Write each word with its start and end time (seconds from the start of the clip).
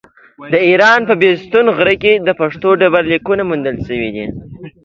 د 0.51 0.53
ايران 0.67 1.01
په 1.09 1.13
بېستون 1.21 1.65
غره 1.77 1.95
کې 2.03 2.13
د 2.27 2.29
پښتو 2.39 2.69
ډبرليکونه 2.81 3.43
موندل 3.49 3.75
شوي 3.87 4.09
دي. 4.15 4.25